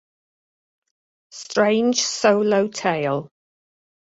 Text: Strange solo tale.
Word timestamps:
Strange 1.41 2.01
solo 2.03 2.67
tale. 2.69 3.29